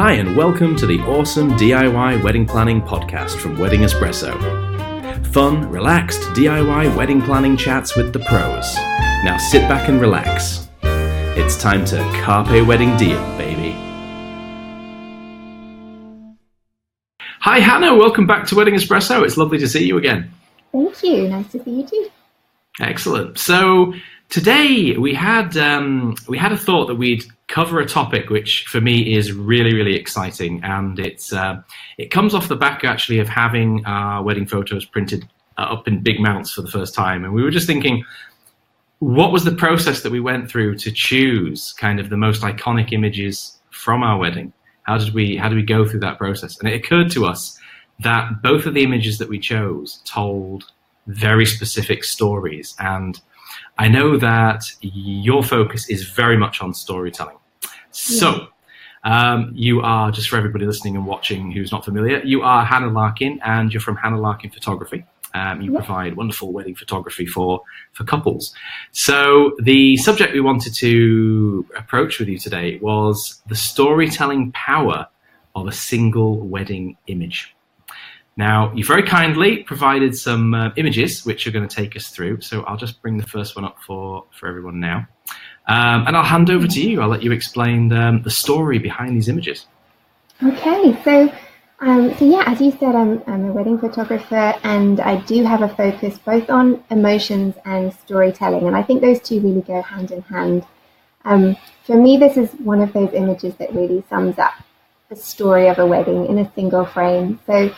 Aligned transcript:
Hi, 0.00 0.12
and 0.12 0.36
welcome 0.36 0.76
to 0.76 0.86
the 0.86 1.00
awesome 1.00 1.50
DIY 1.54 2.22
wedding 2.22 2.46
planning 2.46 2.80
podcast 2.80 3.36
from 3.40 3.58
Wedding 3.58 3.80
Espresso. 3.80 4.32
Fun, 5.32 5.68
relaxed 5.70 6.20
DIY 6.34 6.96
wedding 6.96 7.20
planning 7.20 7.56
chats 7.56 7.96
with 7.96 8.12
the 8.12 8.20
pros. 8.20 8.76
Now 9.24 9.36
sit 9.38 9.62
back 9.62 9.88
and 9.88 10.00
relax. 10.00 10.68
It's 10.82 11.60
time 11.60 11.84
to 11.86 11.96
carpe 12.22 12.64
wedding 12.64 12.96
diem, 12.96 13.20
baby. 13.36 13.72
Hi, 17.40 17.58
Hannah. 17.58 17.96
Welcome 17.96 18.28
back 18.28 18.46
to 18.46 18.54
Wedding 18.54 18.74
Espresso. 18.74 19.24
It's 19.24 19.36
lovely 19.36 19.58
to 19.58 19.66
see 19.66 19.84
you 19.84 19.98
again. 19.98 20.30
Thank 20.70 21.02
you. 21.02 21.26
Nice 21.26 21.50
to 21.50 21.64
see 21.64 21.72
you 21.72 21.84
too. 21.84 22.08
Excellent. 22.78 23.36
So 23.36 23.94
today 24.28 24.96
we 24.96 25.12
had 25.12 25.56
um, 25.56 26.14
we 26.28 26.38
had 26.38 26.52
a 26.52 26.56
thought 26.56 26.86
that 26.86 26.94
we'd 26.94 27.24
cover 27.48 27.80
a 27.80 27.86
topic 27.86 28.30
which 28.30 28.66
for 28.68 28.80
me 28.80 29.14
is 29.14 29.32
really 29.32 29.74
really 29.74 29.94
exciting, 29.94 30.62
and 30.62 30.98
it's 30.98 31.32
uh, 31.32 31.60
it 31.96 32.10
comes 32.10 32.34
off 32.34 32.48
the 32.48 32.56
back 32.56 32.84
actually 32.84 33.18
of 33.18 33.28
having 33.28 33.84
our 33.86 34.22
wedding 34.22 34.46
photos 34.46 34.84
printed 34.84 35.28
uh, 35.56 35.62
up 35.62 35.88
in 35.88 36.02
big 36.02 36.20
mounts 36.20 36.52
for 36.52 36.62
the 36.62 36.70
first 36.70 36.94
time, 36.94 37.24
and 37.24 37.32
we 37.34 37.42
were 37.42 37.50
just 37.50 37.66
thinking. 37.66 38.04
What 39.00 39.30
was 39.30 39.44
the 39.44 39.54
process 39.54 40.02
that 40.02 40.10
we 40.10 40.18
went 40.18 40.50
through 40.50 40.74
to 40.78 40.90
choose 40.90 41.72
kind 41.74 42.00
of 42.00 42.10
the 42.10 42.16
most 42.16 42.42
iconic 42.42 42.92
images 42.92 43.56
from 43.70 44.02
our 44.02 44.18
wedding? 44.18 44.52
How 44.82 44.98
did 44.98 45.14
we 45.14 45.36
how 45.36 45.48
did 45.48 45.54
we 45.54 45.62
go 45.62 45.86
through 45.86 46.00
that 46.00 46.18
process? 46.18 46.58
And 46.58 46.68
it 46.68 46.74
occurred 46.74 47.08
to 47.12 47.24
us 47.24 47.56
that 48.00 48.42
both 48.42 48.66
of 48.66 48.74
the 48.74 48.82
images 48.82 49.18
that 49.18 49.28
we 49.28 49.38
chose 49.38 50.02
told 50.04 50.64
very 51.06 51.46
specific 51.46 52.04
stories. 52.04 52.74
And 52.78 53.20
I 53.76 53.88
know 53.88 54.16
that 54.16 54.64
your 54.80 55.42
focus 55.42 55.88
is 55.88 56.04
very 56.04 56.36
much 56.36 56.60
on 56.60 56.74
storytelling. 56.74 57.36
So, 57.90 58.48
um, 59.04 59.52
you 59.54 59.80
are, 59.80 60.10
just 60.10 60.28
for 60.28 60.36
everybody 60.36 60.66
listening 60.66 60.96
and 60.96 61.06
watching 61.06 61.50
who's 61.50 61.72
not 61.72 61.84
familiar, 61.84 62.20
you 62.24 62.42
are 62.42 62.64
Hannah 62.64 62.90
Larkin 62.90 63.40
and 63.44 63.72
you're 63.72 63.80
from 63.80 63.96
Hannah 63.96 64.20
Larkin 64.20 64.50
Photography. 64.50 65.04
Um, 65.34 65.60
you 65.60 65.72
provide 65.72 66.16
wonderful 66.16 66.52
wedding 66.52 66.74
photography 66.74 67.26
for, 67.26 67.62
for 67.92 68.04
couples. 68.04 68.54
So, 68.92 69.52
the 69.62 69.96
subject 69.98 70.32
we 70.32 70.40
wanted 70.40 70.74
to 70.76 71.66
approach 71.76 72.18
with 72.18 72.28
you 72.28 72.38
today 72.38 72.78
was 72.80 73.42
the 73.48 73.56
storytelling 73.56 74.52
power 74.52 75.06
of 75.54 75.66
a 75.66 75.72
single 75.72 76.38
wedding 76.38 76.96
image. 77.08 77.54
Now, 78.38 78.72
you've 78.72 78.86
very 78.86 79.02
kindly 79.02 79.64
provided 79.64 80.16
some 80.16 80.54
uh, 80.54 80.70
images 80.76 81.26
which 81.26 81.48
are 81.48 81.50
going 81.50 81.66
to 81.66 81.74
take 81.74 81.96
us 81.96 82.08
through. 82.08 82.40
So 82.40 82.62
I'll 82.62 82.76
just 82.76 83.02
bring 83.02 83.18
the 83.18 83.26
first 83.26 83.56
one 83.56 83.64
up 83.64 83.78
for, 83.84 84.24
for 84.30 84.46
everyone 84.46 84.78
now. 84.78 85.08
Um, 85.66 86.06
and 86.06 86.16
I'll 86.16 86.22
hand 86.22 86.48
over 86.48 86.68
to 86.68 86.80
you. 86.80 87.02
I'll 87.02 87.08
let 87.08 87.24
you 87.24 87.32
explain 87.32 87.92
um, 87.92 88.22
the 88.22 88.30
story 88.30 88.78
behind 88.78 89.16
these 89.16 89.28
images. 89.28 89.66
Okay, 90.40 90.96
so 91.02 91.32
um, 91.80 92.14
so 92.16 92.24
yeah, 92.24 92.44
as 92.46 92.60
you 92.60 92.70
said, 92.70 92.94
I'm, 92.94 93.22
I'm 93.26 93.44
a 93.44 93.52
wedding 93.52 93.78
photographer, 93.78 94.54
and 94.64 95.00
I 95.00 95.16
do 95.22 95.44
have 95.44 95.62
a 95.62 95.68
focus 95.68 96.18
both 96.18 96.48
on 96.48 96.82
emotions 96.90 97.54
and 97.64 97.92
storytelling, 97.92 98.66
and 98.66 98.76
I 98.76 98.82
think 98.82 99.00
those 99.00 99.20
two 99.20 99.40
really 99.40 99.62
go 99.62 99.82
hand 99.82 100.10
in 100.10 100.22
hand. 100.22 100.64
Um, 101.24 101.56
for 101.84 101.96
me, 101.96 102.16
this 102.16 102.36
is 102.36 102.50
one 102.60 102.80
of 102.80 102.92
those 102.92 103.12
images 103.12 103.54
that 103.56 103.74
really 103.74 104.04
sums 104.08 104.38
up 104.38 104.54
the 105.08 105.16
story 105.16 105.68
of 105.68 105.78
a 105.78 105.86
wedding 105.86 106.26
in 106.26 106.38
a 106.38 106.52
single 106.54 106.84
frame. 106.84 107.38
So 107.46 107.72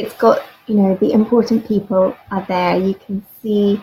it's 0.00 0.14
got 0.14 0.42
you 0.66 0.74
know 0.76 0.94
the 0.96 1.12
important 1.12 1.66
people 1.66 2.16
are 2.30 2.44
there. 2.46 2.76
You 2.76 2.94
can 2.94 3.24
see 3.42 3.82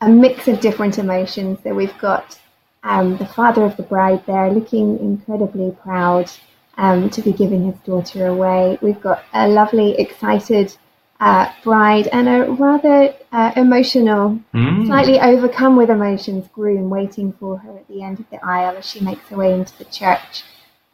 a 0.00 0.08
mix 0.08 0.48
of 0.48 0.60
different 0.60 0.98
emotions. 0.98 1.58
So 1.62 1.74
we've 1.74 1.96
got 1.98 2.38
um, 2.82 3.16
the 3.18 3.26
father 3.26 3.64
of 3.64 3.76
the 3.76 3.82
bride 3.82 4.24
there, 4.26 4.50
looking 4.50 4.98
incredibly 4.98 5.72
proud 5.82 6.30
um, 6.76 7.10
to 7.10 7.22
be 7.22 7.32
giving 7.32 7.66
his 7.66 7.78
daughter 7.80 8.26
away. 8.26 8.78
We've 8.80 9.00
got 9.00 9.22
a 9.32 9.48
lovely, 9.48 9.98
excited 9.98 10.76
uh, 11.20 11.52
bride 11.62 12.08
and 12.08 12.28
a 12.28 12.50
rather 12.52 13.14
uh, 13.30 13.52
emotional, 13.56 14.40
mm. 14.54 14.86
slightly 14.86 15.20
overcome 15.20 15.76
with 15.76 15.90
emotions 15.90 16.48
groom 16.54 16.88
waiting 16.88 17.32
for 17.34 17.58
her 17.58 17.76
at 17.76 17.86
the 17.88 18.02
end 18.02 18.20
of 18.20 18.30
the 18.30 18.42
aisle 18.44 18.76
as 18.76 18.86
she 18.86 19.00
makes 19.00 19.28
her 19.28 19.36
way 19.36 19.52
into 19.52 19.76
the 19.76 19.84
church. 19.84 20.44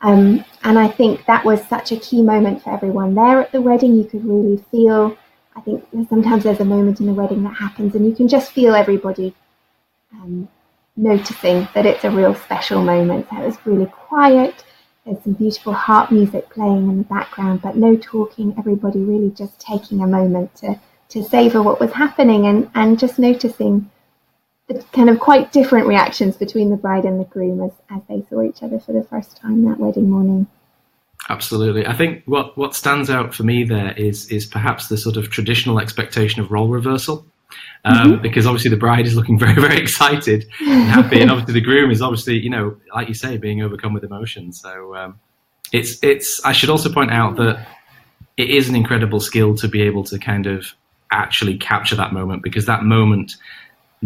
Um, 0.03 0.45
and 0.63 0.79
I 0.79 0.89
think 0.89 1.25
that 1.27 1.45
was 1.45 1.67
such 1.67 1.91
a 1.93 1.97
key 1.97 2.23
moment 2.23 2.63
for 2.63 2.73
everyone 2.73 3.15
there 3.15 3.41
at 3.41 3.53
the 3.53 3.61
wedding. 3.61 3.97
You 3.97 4.05
could 4.05 4.25
really 4.25 4.63
feel, 4.71 5.17
I 5.55 5.61
think 5.61 5.85
sometimes 6.09 6.45
there's 6.45 6.61
a 6.61 6.65
moment 6.65 7.01
in 7.01 7.09
a 7.09 7.15
wedding 7.15 7.43
that 7.45 7.55
happens 7.55 7.95
and 7.95 8.07
you 8.07 8.15
can 8.15 8.29
just 8.29 8.53
feel 8.53 8.75
everybody 8.75 9.35
um, 10.13 10.49
noticing 10.97 11.69
that 11.75 11.87
it's 11.87 12.05
a 12.05 12.11
real 12.11 12.35
special 12.35 12.83
moment. 12.83 13.27
So 13.31 13.43
it 13.43 13.47
was 13.47 13.59
really 13.65 13.87
quiet. 13.87 14.65
There's 15.05 15.23
some 15.23 15.35
beautiful 15.35 15.73
harp 15.73 16.11
music 16.11 16.51
playing 16.51 16.89
in 16.91 16.99
the 16.99 17.05
background, 17.05 17.63
but 17.63 17.77
no 17.77 17.97
talking, 17.97 18.55
everybody 18.59 18.99
really 18.99 19.31
just 19.31 19.59
taking 19.61 20.03
a 20.03 20.07
moment 20.07 20.55
to, 20.57 20.79
to 21.11 21.23
savor 21.23 21.63
what 21.63 21.81
was 21.81 21.93
happening 21.93 22.47
and, 22.47 22.69
and 22.75 22.99
just 22.99 23.19
noticing 23.19 23.81
the 23.81 23.89
kind 24.93 25.09
of 25.09 25.21
quite 25.21 25.53
different 25.53 25.87
reactions 25.87 26.37
between 26.37 26.71
the 26.71 26.77
bride 26.77 27.05
and 27.05 27.21
the 27.21 27.25
groom 27.25 27.63
as, 27.63 27.73
as 27.91 28.03
they 28.09 28.25
saw 28.29 28.43
each 28.43 28.63
other 28.63 28.81
for 28.81 28.93
the 28.93 29.05
first 29.05 29.37
time 29.37 29.65
that 29.65 29.79
wedding 29.79 30.11
morning. 30.11 30.47
Absolutely. 31.29 31.87
I 31.87 31.95
think 31.95 32.23
what, 32.27 32.57
what 32.57 32.75
stands 32.75 33.11
out 33.11 33.35
for 33.35 33.43
me 33.43 33.65
there 33.65 33.93
is 33.93 34.31
is 34.31 34.47
perhaps 34.47 34.89
the 34.89 34.97
sort 34.97 35.17
of 35.17 35.31
traditional 35.31 35.81
expectation 35.81 36.41
of 36.41 36.51
role 36.51 36.69
reversal. 36.69 37.27
Um, 37.85 37.95
mm-hmm. 37.95 38.23
Because 38.23 38.47
obviously 38.47 38.71
the 38.71 38.77
bride 38.77 39.07
is 39.07 39.15
looking 39.15 39.39
very, 39.45 39.55
very 39.55 39.77
excited 39.77 40.47
and 40.61 40.89
happy, 40.89 41.21
and 41.21 41.31
obviously 41.31 41.55
the 41.55 41.61
groom 41.61 41.91
is 41.91 42.03
obviously, 42.03 42.39
you 42.39 42.51
know, 42.51 42.77
like 42.93 43.07
you 43.09 43.15
say, 43.15 43.37
being 43.37 43.63
overcome 43.63 43.93
with 43.93 44.03
emotion. 44.03 44.53
So 44.53 44.97
um, 44.97 45.21
it's 45.73 46.03
it's. 46.03 46.45
I 46.45 46.51
should 46.51 46.71
also 46.71 46.93
point 46.93 47.13
out 47.13 47.37
that 47.37 47.67
it 48.37 48.51
is 48.51 48.69
an 48.69 48.75
incredible 48.75 49.21
skill 49.21 49.55
to 49.57 49.69
be 49.69 49.83
able 49.83 50.03
to 50.05 50.19
kind 50.19 50.47
of 50.47 50.75
actually 51.13 51.57
capture 51.57 51.95
that 51.95 52.13
moment 52.13 52.43
because 52.43 52.67
that 52.67 52.83
moment 52.83 53.37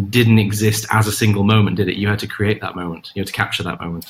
didn't 0.08 0.38
exist 0.38 0.86
as 0.90 1.06
a 1.06 1.12
single 1.12 1.44
moment, 1.44 1.76
did 1.76 1.88
it? 1.88 1.96
You 1.96 2.08
had 2.08 2.18
to 2.20 2.26
create 2.26 2.60
that 2.60 2.76
moment. 2.76 3.10
You 3.14 3.20
had 3.20 3.26
to 3.26 3.32
capture 3.32 3.62
that 3.64 3.80
moment. 3.80 4.06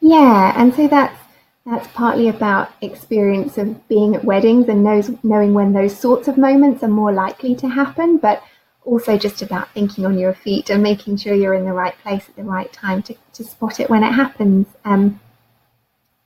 Yeah, 0.00 0.52
and 0.56 0.74
so 0.74 0.88
that's 0.88 1.18
that's 1.64 1.86
partly 1.88 2.28
about 2.28 2.72
experience 2.80 3.56
of 3.56 3.86
being 3.88 4.16
at 4.16 4.24
weddings 4.24 4.68
and 4.68 4.82
knows, 4.82 5.10
knowing 5.22 5.54
when 5.54 5.72
those 5.72 5.96
sorts 5.96 6.26
of 6.26 6.36
moments 6.36 6.82
are 6.82 6.88
more 6.88 7.12
likely 7.12 7.54
to 7.54 7.68
happen, 7.68 8.16
but 8.16 8.42
also 8.84 9.16
just 9.16 9.42
about 9.42 9.70
thinking 9.72 10.04
on 10.04 10.18
your 10.18 10.34
feet 10.34 10.70
and 10.70 10.82
making 10.82 11.16
sure 11.16 11.34
you're 11.34 11.54
in 11.54 11.64
the 11.64 11.72
right 11.72 11.96
place 12.02 12.28
at 12.28 12.34
the 12.34 12.42
right 12.42 12.72
time 12.72 13.00
to, 13.00 13.14
to 13.32 13.44
spot 13.44 13.78
it 13.78 13.88
when 13.88 14.02
it 14.02 14.10
happens. 14.10 14.66
Um, 14.84 15.20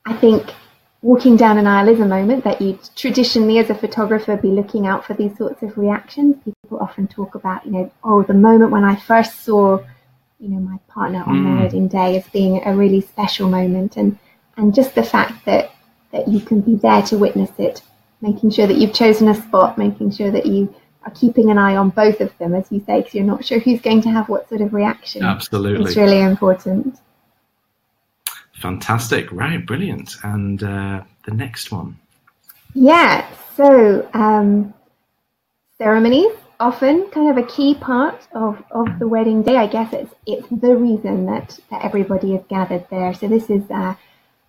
I 0.07 0.15
think 0.15 0.51
walking 1.03 1.37
down 1.37 1.59
an 1.59 1.67
aisle 1.67 1.89
is 1.89 2.01
a 2.01 2.07
moment 2.07 2.45
that 2.45 2.61
you'd 2.61 2.79
traditionally, 2.97 3.59
as 3.59 3.71
a 3.71 3.75
photographer, 3.75 4.37
be 4.37 4.49
looking 4.49 4.87
out 4.87 5.05
for 5.05 5.15
these 5.15 5.37
sorts 5.37 5.63
of 5.63 5.77
reactions. 5.77 6.37
People 6.45 6.79
often 6.81 7.07
talk 7.07 7.35
about, 7.35 7.65
you 7.65 7.73
know, 7.73 7.93
oh, 8.03 8.23
the 8.23 8.35
moment 8.35 8.73
when 8.73 8.85
I 8.85 8.97
first 8.97 9.41
saw, 9.45 9.79
you 10.41 10.49
know, 10.49 10.61
my 10.61 10.79
partner 10.89 11.23
on 11.27 11.37
mm. 11.37 11.45
their 11.45 11.63
wedding 11.63 11.89
day 11.89 12.17
as 12.17 12.27
being 12.29 12.63
a 12.65 12.75
really 12.75 13.01
special 13.01 13.49
moment, 13.49 13.97
and 13.97 14.19
and 14.57 14.75
just 14.75 14.95
the 14.95 15.03
fact 15.03 15.45
that 15.45 15.71
that 16.13 16.29
you 16.29 16.41
can 16.41 16.61
be 16.61 16.77
there 16.77 17.03
to 17.03 17.19
witness 17.19 17.51
it, 17.59 17.83
making 18.21 18.51
sure 18.51 18.67
that 18.67 18.77
you've 18.77 18.95
chosen 18.95 19.29
a 19.29 19.35
spot, 19.35 19.79
making 19.79 20.11
sure 20.11 20.31
that 20.31 20.47
you 20.47 20.75
are 21.05 21.13
keeping 21.13 21.51
an 21.51 21.59
eye 21.59 21.77
on 21.77 21.91
both 21.91 22.21
of 22.21 22.37
them, 22.39 22.55
as 22.55 22.71
you 22.71 22.81
say, 22.81 22.99
because 22.99 23.15
you're 23.15 23.25
not 23.25 23.45
sure 23.45 23.61
who's 23.61 23.81
going 23.81 24.01
to 24.03 24.11
have 24.11 24.29
what 24.29 24.49
sort 24.49 24.61
of 24.61 24.75
reaction. 24.75 25.23
Absolutely, 25.23 25.87
it's 25.87 25.97
really 25.97 26.21
important. 26.21 26.99
Fantastic. 28.67 29.31
Right. 29.31 29.65
Brilliant. 29.65 30.17
And 30.25 30.61
uh, 30.63 31.05
the 31.25 31.35
next 31.35 31.71
one. 31.71 31.97
Yeah. 32.75 33.25
So 33.57 34.09
um, 34.13 34.75
ceremonies 35.79 36.33
often 36.59 37.09
kind 37.11 37.31
of 37.31 37.37
a 37.37 37.47
key 37.47 37.75
part 37.75 38.27
of, 38.33 38.63
of 38.73 38.99
the 38.99 39.07
wedding 39.07 39.43
day. 39.43 39.57
I 39.57 39.69
guess 39.69 39.93
it's 39.93 40.13
it's 40.27 40.49
the 40.49 40.75
reason 40.75 41.27
that, 41.27 41.59
that 41.71 41.85
everybody 41.85 42.35
is 42.35 42.45
gathered 42.49 42.85
there. 42.91 43.15
So 43.15 43.29
this 43.29 43.51
is 43.51 43.63
uh, 43.71 43.95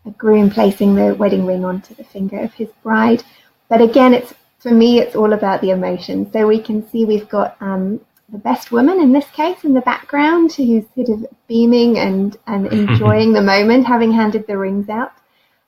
a 0.06 0.12
groom 0.12 0.50
placing 0.50 0.96
the 0.96 1.14
wedding 1.14 1.46
ring 1.46 1.64
onto 1.64 1.94
the 1.94 2.04
finger 2.04 2.40
of 2.40 2.54
his 2.56 2.70
bride. 2.82 3.24
But 3.70 3.82
again, 3.82 4.16
it's 4.16 4.34
for 4.58 4.72
me, 4.72 5.00
it's 5.00 5.16
all 5.16 5.34
about 5.34 5.62
the 5.62 5.70
emotion. 5.70 6.32
So 6.34 6.48
we 6.48 6.60
can 6.60 6.90
see 6.90 7.06
we've 7.06 7.30
got 7.30 7.56
um, 7.62 8.02
the 8.30 8.38
best 8.38 8.72
woman 8.72 9.00
in 9.00 9.14
this 9.14 9.30
case 9.32 9.64
in 9.64 9.74
the 9.74 9.82
background 9.82 10.52
who's 10.54 10.84
sort 10.96 11.10
of 11.10 11.26
beaming 11.48 11.98
and, 11.98 12.38
and 12.46 12.68
enjoying 12.72 13.34
the 13.34 13.42
moment, 13.42 13.86
having 13.86 14.12
handed 14.12 14.46
the 14.48 14.58
rings 14.58 14.90
out. 14.90 15.14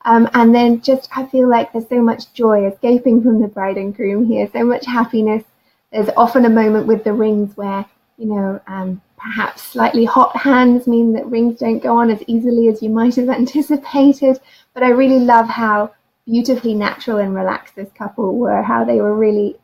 Um, 0.05 0.29
and 0.33 0.53
then 0.53 0.81
just, 0.81 1.09
I 1.15 1.25
feel 1.25 1.49
like 1.49 1.71
there's 1.71 1.87
so 1.87 2.01
much 2.01 2.33
joy 2.33 2.65
escaping 2.67 3.21
from 3.21 3.41
the 3.41 3.47
bride 3.47 3.77
and 3.77 3.95
groom 3.95 4.25
here, 4.25 4.49
so 4.51 4.63
much 4.63 4.85
happiness. 4.85 5.43
There's 5.91 6.09
often 6.15 6.45
a 6.45 6.49
moment 6.49 6.87
with 6.87 7.03
the 7.03 7.13
rings 7.13 7.55
where, 7.55 7.85
you 8.17 8.27
know, 8.27 8.61
um, 8.67 9.01
perhaps 9.17 9.61
slightly 9.61 10.05
hot 10.05 10.35
hands 10.35 10.87
mean 10.87 11.13
that 11.13 11.25
rings 11.25 11.59
don't 11.59 11.83
go 11.83 11.97
on 11.97 12.09
as 12.09 12.23
easily 12.27 12.69
as 12.69 12.81
you 12.81 12.89
might 12.89 13.15
have 13.15 13.29
anticipated. 13.29 14.39
But 14.73 14.83
I 14.83 14.89
really 14.89 15.19
love 15.19 15.47
how 15.47 15.93
beautifully 16.25 16.75
natural 16.75 17.17
and 17.17 17.35
relaxed 17.35 17.75
this 17.75 17.91
couple 17.97 18.37
were, 18.37 18.61
how 18.61 18.83
they 18.85 19.01
were 19.01 19.15
really 19.15 19.57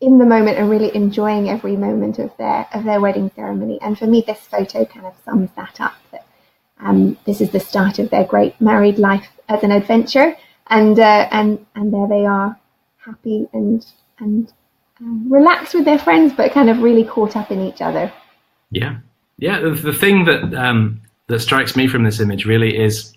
in 0.00 0.18
the 0.18 0.24
moment 0.24 0.58
and 0.58 0.70
really 0.70 0.94
enjoying 0.94 1.50
every 1.50 1.76
moment 1.76 2.18
of 2.18 2.30
their 2.38 2.66
of 2.72 2.84
their 2.84 3.00
wedding 3.00 3.30
ceremony. 3.36 3.78
And 3.82 3.98
for 3.98 4.06
me, 4.06 4.24
this 4.26 4.40
photo 4.40 4.84
kind 4.84 5.06
of 5.06 5.14
sums 5.24 5.50
that 5.56 5.80
up. 5.80 5.94
That 6.10 6.26
um, 6.80 7.18
this 7.26 7.40
is 7.40 7.50
the 7.50 7.60
start 7.60 7.98
of 7.98 8.10
their 8.10 8.24
great 8.24 8.60
married 8.60 8.98
life 8.98 9.28
as 9.48 9.62
an 9.62 9.72
adventure. 9.72 10.36
and 10.70 10.98
uh, 10.98 11.28
and 11.30 11.64
and 11.74 11.92
there 11.92 12.08
they 12.08 12.24
are, 12.24 12.58
happy 13.04 13.48
and 13.52 13.84
and 14.18 14.52
um, 15.00 15.30
relaxed 15.30 15.74
with 15.74 15.84
their 15.84 15.98
friends, 15.98 16.32
but 16.32 16.52
kind 16.52 16.70
of 16.70 16.78
really 16.80 17.04
caught 17.04 17.36
up 17.36 17.50
in 17.50 17.60
each 17.60 17.82
other. 17.82 18.10
Yeah, 18.70 18.98
yeah. 19.38 19.60
The, 19.60 19.70
the 19.70 19.92
thing 19.92 20.24
that 20.24 20.54
um, 20.54 21.02
that 21.26 21.40
strikes 21.40 21.76
me 21.76 21.88
from 21.88 22.04
this 22.04 22.20
image 22.20 22.46
really 22.46 22.78
is, 22.78 23.12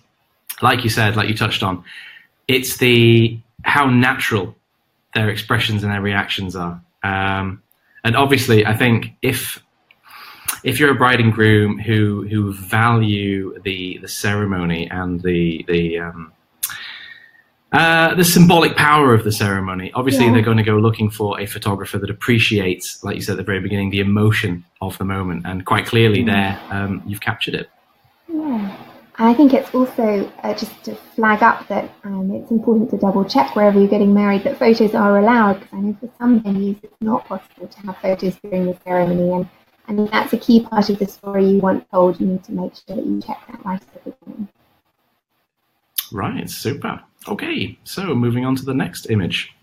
like 0.60 0.84
you 0.84 0.90
said, 0.90 1.16
like 1.16 1.28
you 1.28 1.36
touched 1.36 1.62
on, 1.62 1.84
it's 2.48 2.76
the 2.76 3.38
how 3.62 3.88
natural 3.88 4.54
their 5.14 5.28
expressions 5.28 5.82
and 5.82 5.92
their 5.92 6.02
reactions 6.02 6.56
are. 6.56 6.80
Um, 7.02 7.62
and 8.02 8.16
obviously, 8.16 8.66
I 8.66 8.76
think 8.76 9.12
if 9.22 9.62
if 10.62 10.80
you're 10.80 10.90
a 10.90 10.94
bride 10.94 11.20
and 11.20 11.32
groom 11.32 11.78
who 11.78 12.26
who 12.28 12.52
value 12.52 13.58
the 13.62 13.98
the 13.98 14.08
ceremony 14.08 14.88
and 14.90 15.22
the 15.22 15.64
the 15.68 15.98
um, 15.98 16.32
uh, 17.72 18.14
the 18.14 18.24
symbolic 18.24 18.76
power 18.76 19.12
of 19.14 19.24
the 19.24 19.32
ceremony. 19.32 19.90
Obviously, 19.94 20.26
yeah. 20.26 20.32
they're 20.32 20.42
going 20.42 20.58
to 20.58 20.62
go 20.62 20.76
looking 20.76 21.10
for 21.10 21.40
a 21.40 21.46
photographer 21.46 21.98
that 21.98 22.08
appreciates, 22.08 23.02
like 23.02 23.16
you 23.16 23.22
said 23.22 23.32
at 23.32 23.38
the 23.38 23.42
very 23.42 23.58
beginning, 23.58 23.90
the 23.90 23.98
emotion 23.98 24.64
of 24.80 24.96
the 24.98 25.04
moment, 25.04 25.42
and 25.44 25.66
quite 25.66 25.84
clearly, 25.84 26.22
mm. 26.22 26.26
there 26.26 26.60
um, 26.70 27.02
you've 27.04 27.20
captured 27.20 27.54
it. 27.54 27.68
Yeah, 29.18 29.28
I 29.28 29.34
think 29.34 29.54
it's 29.54 29.72
also 29.74 30.30
uh, 30.42 30.54
just 30.54 30.84
to 30.84 30.94
flag 30.94 31.42
up 31.42 31.68
that 31.68 31.90
um, 32.04 32.30
it's 32.32 32.50
important 32.50 32.90
to 32.90 32.98
double 32.98 33.24
check 33.24 33.54
wherever 33.54 33.78
you're 33.78 33.88
getting 33.88 34.12
married 34.12 34.44
that 34.44 34.58
photos 34.58 34.94
are 34.94 35.18
allowed, 35.18 35.60
because 35.60 35.72
I 35.72 35.80
know 35.80 35.96
for 36.00 36.10
some 36.18 36.40
venues 36.40 36.82
it's 36.82 36.94
not 37.00 37.24
possible 37.26 37.68
to 37.68 37.80
have 37.80 37.96
photos 37.98 38.36
during 38.42 38.66
the 38.66 38.76
ceremony, 38.84 39.30
and 39.32 39.48
and 39.86 40.08
that's 40.08 40.32
a 40.32 40.38
key 40.38 40.60
part 40.60 40.88
of 40.90 40.98
the 40.98 41.06
story 41.06 41.46
you 41.46 41.58
want 41.58 41.88
told. 41.90 42.20
You 42.20 42.26
need 42.26 42.44
to 42.44 42.52
make 42.52 42.72
sure 42.74 42.96
that 42.96 43.06
you 43.06 43.20
check 43.20 43.40
that 43.48 43.64
right 43.64 43.80
at 43.80 44.04
the 44.04 44.10
beginning. 44.10 44.48
Right, 46.10 46.48
super. 46.48 47.02
Okay, 47.28 47.78
so 47.84 48.14
moving 48.14 48.44
on 48.44 48.56
to 48.56 48.64
the 48.64 48.74
next 48.74 49.10
image. 49.10 49.54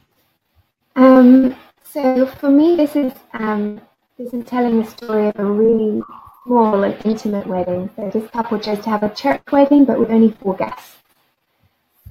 Um, 0.95 1.56
so 1.83 2.25
for 2.25 2.50
me, 2.50 2.75
this 2.75 2.95
is 2.95 3.13
um, 3.33 3.81
this 4.18 4.33
is 4.33 4.45
telling 4.45 4.81
the 4.81 4.89
story 4.89 5.27
of 5.27 5.39
a 5.39 5.45
really 5.45 6.01
small 6.45 6.83
and 6.83 7.05
intimate 7.05 7.47
wedding. 7.47 7.89
So 7.95 8.09
this 8.09 8.29
couple 8.31 8.59
chose 8.59 8.79
to 8.83 8.89
have 8.89 9.03
a 9.03 9.13
church 9.13 9.41
wedding, 9.51 9.85
but 9.85 9.99
with 9.99 10.09
only 10.09 10.31
four 10.41 10.55
guests. 10.55 10.97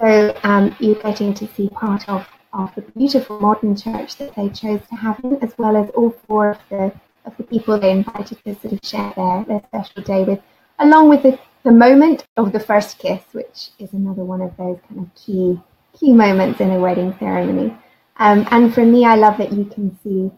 So 0.01 0.37
um, 0.45 0.75
you're 0.79 0.95
getting 0.95 1.35
to 1.35 1.47
see 1.49 1.69
part 1.69 2.09
of, 2.09 2.27
of 2.53 2.75
the 2.75 2.83
beautiful 2.83 3.39
modern 3.41 3.77
church 3.77 4.17
that 4.17 4.35
they 4.35 4.49
chose 4.49 4.81
to 4.89 4.97
have 4.97 5.21
in, 5.23 5.37
as 5.43 5.57
well 5.59 5.77
as 5.77 5.91
all 5.91 6.11
four 6.27 6.51
of 6.53 6.59
the 6.71 6.93
of 7.27 7.37
the 7.37 7.43
people 7.43 7.79
they 7.79 7.91
invited 7.91 8.43
to 8.45 8.55
sort 8.55 8.73
of 8.73 8.81
share 8.83 9.13
their, 9.15 9.45
their 9.45 9.63
special 9.67 10.03
day 10.03 10.25
with, 10.25 10.41
along 10.79 11.11
with 11.11 11.23
the 11.23 11.39
the 11.63 11.71
moment 11.71 12.27
of 12.39 12.53
the 12.53 12.61
first 12.61 12.99
kiss, 12.99 13.23
which 13.33 13.71
is 13.79 13.93
another 13.93 14.25
one 14.25 14.41
of 14.41 14.57
those 14.57 14.79
kind 14.89 15.01
of 15.01 15.15
key 15.15 15.61
key 15.99 16.13
moments 16.13 16.61
in 16.61 16.71
a 16.71 16.81
wedding 16.81 17.15
ceremony. 17.19 17.77
Um, 18.17 18.47
and 18.51 18.73
for 18.73 18.85
me, 18.85 19.05
I 19.05 19.17
love 19.17 19.37
that 19.39 19.53
you 19.53 19.65
can 19.65 19.99
see 20.03 20.31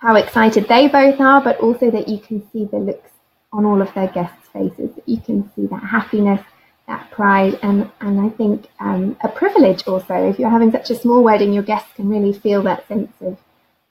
how 0.00 0.16
excited 0.16 0.66
they 0.68 0.88
both 0.88 1.20
are, 1.20 1.40
but 1.40 1.58
also 1.60 1.90
that 1.90 2.08
you 2.08 2.18
can 2.18 2.42
see 2.50 2.64
the 2.64 2.78
looks 2.78 3.10
on 3.52 3.64
all 3.64 3.80
of 3.80 3.92
their 3.94 4.08
guests' 4.08 4.48
faces. 4.52 4.94
That 4.94 5.08
you 5.08 5.20
can 5.20 5.50
see 5.54 5.66
that 5.66 5.82
happiness, 5.82 6.40
that 6.86 7.10
pride, 7.10 7.58
and 7.62 7.90
and 8.00 8.20
I 8.20 8.30
think 8.30 8.66
um, 8.80 9.16
a 9.22 9.28
privilege 9.28 9.86
also. 9.86 10.14
If 10.28 10.38
you're 10.38 10.50
having 10.50 10.72
such 10.72 10.90
a 10.90 10.94
small 10.94 11.22
wedding, 11.22 11.52
your 11.52 11.62
guests 11.62 11.92
can 11.94 12.08
really 12.08 12.32
feel 12.32 12.62
that 12.62 12.88
sense 12.88 13.12
of 13.20 13.38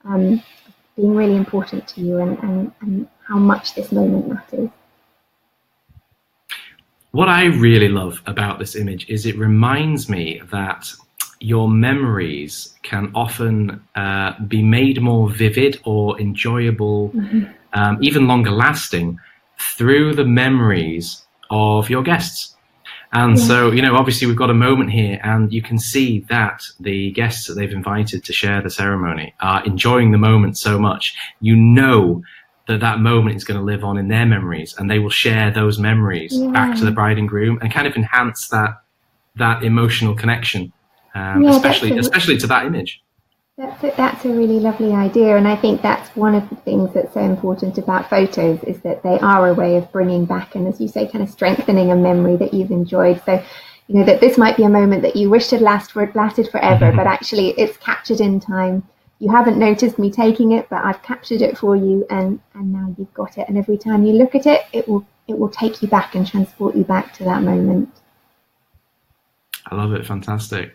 um, 0.04 0.42
being 0.96 1.14
really 1.14 1.36
important 1.36 1.86
to 1.88 2.00
you 2.00 2.18
and, 2.18 2.38
and, 2.40 2.72
and 2.80 3.08
how 3.26 3.38
much 3.38 3.74
this 3.74 3.92
moment 3.92 4.28
matters. 4.28 4.68
What 7.12 7.28
I 7.28 7.46
really 7.46 7.88
love 7.88 8.22
about 8.26 8.58
this 8.58 8.76
image 8.76 9.08
is 9.08 9.26
it 9.26 9.36
reminds 9.36 10.08
me 10.08 10.40
that 10.50 10.92
your 11.40 11.68
memories 11.68 12.74
can 12.82 13.10
often 13.14 13.82
uh, 13.94 14.38
be 14.46 14.62
made 14.62 15.00
more 15.00 15.28
vivid 15.30 15.80
or 15.84 16.20
enjoyable, 16.20 17.10
mm-hmm. 17.10 17.44
um, 17.72 17.98
even 18.02 18.28
longer 18.28 18.50
lasting, 18.50 19.18
through 19.58 20.14
the 20.14 20.24
memories 20.24 21.22
of 21.50 21.88
your 21.88 22.02
guests. 22.02 22.56
And 23.12 23.38
yeah. 23.38 23.44
so, 23.44 23.70
you 23.72 23.82
know, 23.82 23.96
obviously 23.96 24.26
we've 24.26 24.36
got 24.36 24.50
a 24.50 24.54
moment 24.54 24.90
here, 24.90 25.18
and 25.24 25.52
you 25.52 25.62
can 25.62 25.78
see 25.78 26.20
that 26.28 26.62
the 26.78 27.10
guests 27.12 27.46
that 27.48 27.54
they've 27.54 27.72
invited 27.72 28.22
to 28.24 28.32
share 28.32 28.62
the 28.62 28.70
ceremony 28.70 29.34
are 29.40 29.64
enjoying 29.64 30.12
the 30.12 30.18
moment 30.18 30.58
so 30.58 30.78
much. 30.78 31.16
You 31.40 31.56
know 31.56 32.22
that 32.68 32.80
that 32.80 33.00
moment 33.00 33.36
is 33.36 33.44
going 33.44 33.58
to 33.58 33.64
live 33.64 33.82
on 33.82 33.98
in 33.98 34.08
their 34.08 34.26
memories 34.26 34.76
and 34.78 34.88
they 34.88 35.00
will 35.00 35.10
share 35.10 35.50
those 35.50 35.78
memories 35.78 36.32
yeah. 36.32 36.50
back 36.52 36.78
to 36.78 36.84
the 36.84 36.92
bride 36.92 37.18
and 37.18 37.28
groom 37.28 37.58
and 37.60 37.72
kind 37.72 37.86
of 37.86 37.96
enhance 37.96 38.48
that 38.48 38.82
that 39.34 39.64
emotional 39.64 40.14
connection 40.14 40.72
um, 41.14 41.42
yeah, 41.42 41.50
especially 41.50 41.92
a, 41.92 42.00
especially 42.00 42.36
to 42.38 42.46
that 42.46 42.66
image 42.66 43.02
that's 43.56 43.84
a, 43.84 43.92
that's 43.96 44.24
a 44.24 44.28
really 44.28 44.60
lovely 44.60 44.92
idea 44.92 45.36
and 45.36 45.46
i 45.46 45.56
think 45.56 45.82
that's 45.82 46.14
one 46.16 46.34
of 46.34 46.48
the 46.48 46.56
things 46.56 46.92
that's 46.94 47.12
so 47.14 47.20
important 47.20 47.76
about 47.78 48.08
photos 48.08 48.62
is 48.64 48.80
that 48.80 49.02
they 49.02 49.18
are 49.20 49.48
a 49.48 49.54
way 49.54 49.76
of 49.76 49.90
bringing 49.92 50.24
back 50.24 50.54
and 50.54 50.66
as 50.66 50.80
you 50.80 50.88
say 50.88 51.06
kind 51.06 51.22
of 51.22 51.30
strengthening 51.30 51.90
a 51.90 51.96
memory 51.96 52.36
that 52.36 52.54
you've 52.54 52.70
enjoyed 52.70 53.20
so 53.24 53.42
you 53.88 53.96
know 53.96 54.04
that 54.04 54.20
this 54.20 54.38
might 54.38 54.56
be 54.56 54.62
a 54.62 54.68
moment 54.68 55.02
that 55.02 55.16
you 55.16 55.28
wished 55.28 55.50
had 55.50 55.60
last 55.60 55.92
for, 55.92 56.10
lasted 56.14 56.48
forever 56.48 56.86
mm-hmm. 56.86 56.96
but 56.96 57.06
actually 57.06 57.50
it's 57.50 57.76
captured 57.78 58.20
in 58.20 58.38
time 58.38 58.82
you 59.20 59.30
haven't 59.30 59.58
noticed 59.58 59.98
me 59.98 60.10
taking 60.10 60.52
it, 60.52 60.66
but 60.70 60.82
I've 60.82 61.02
captured 61.02 61.42
it 61.42 61.56
for 61.56 61.76
you, 61.76 62.06
and 62.10 62.40
and 62.54 62.72
now 62.72 62.92
you've 62.98 63.12
got 63.12 63.36
it. 63.36 63.46
And 63.48 63.56
every 63.56 63.76
time 63.76 64.04
you 64.04 64.14
look 64.14 64.34
at 64.34 64.46
it, 64.46 64.62
it 64.72 64.88
will 64.88 65.06
it 65.28 65.38
will 65.38 65.50
take 65.50 65.82
you 65.82 65.88
back 65.88 66.14
and 66.14 66.26
transport 66.26 66.74
you 66.74 66.84
back 66.84 67.12
to 67.14 67.24
that 67.24 67.42
moment. 67.42 67.90
I 69.66 69.74
love 69.76 69.92
it. 69.92 70.06
Fantastic. 70.06 70.74